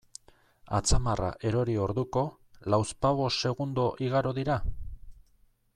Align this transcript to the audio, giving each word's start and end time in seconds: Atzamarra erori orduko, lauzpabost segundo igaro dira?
Atzamarra 0.77 1.27
erori 1.49 1.75
orduko, 1.83 2.23
lauzpabost 2.75 3.47
segundo 3.49 3.87
igaro 4.09 4.33
dira? 4.39 4.57